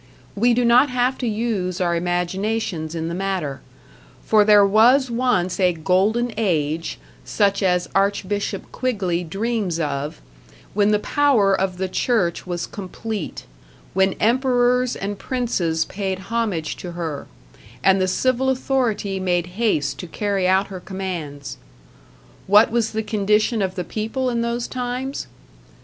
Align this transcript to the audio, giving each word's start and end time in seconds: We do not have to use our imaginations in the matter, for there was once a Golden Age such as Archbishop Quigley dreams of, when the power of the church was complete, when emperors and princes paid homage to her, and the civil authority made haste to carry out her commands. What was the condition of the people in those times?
We 0.35 0.55
do 0.55 0.65
not 0.65 0.89
have 0.89 1.19
to 1.19 1.27
use 1.27 1.79
our 1.79 1.95
imaginations 1.95 2.95
in 2.95 3.07
the 3.07 3.13
matter, 3.13 3.61
for 4.25 4.43
there 4.43 4.65
was 4.65 5.11
once 5.11 5.59
a 5.59 5.73
Golden 5.73 6.33
Age 6.37 6.97
such 7.23 7.61
as 7.61 7.87
Archbishop 7.93 8.71
Quigley 8.71 9.23
dreams 9.23 9.79
of, 9.79 10.19
when 10.73 10.89
the 10.89 10.97
power 10.97 11.53
of 11.53 11.77
the 11.77 11.87
church 11.87 12.47
was 12.47 12.65
complete, 12.65 13.45
when 13.93 14.13
emperors 14.13 14.95
and 14.95 15.19
princes 15.19 15.85
paid 15.85 16.17
homage 16.33 16.77
to 16.77 16.93
her, 16.93 17.27
and 17.83 18.01
the 18.01 18.07
civil 18.07 18.49
authority 18.49 19.19
made 19.19 19.45
haste 19.61 19.99
to 19.99 20.07
carry 20.07 20.47
out 20.47 20.69
her 20.69 20.79
commands. 20.79 21.57
What 22.47 22.71
was 22.71 22.93
the 22.93 23.03
condition 23.03 23.61
of 23.61 23.75
the 23.75 23.83
people 23.83 24.31
in 24.31 24.41
those 24.41 24.67
times? 24.67 25.27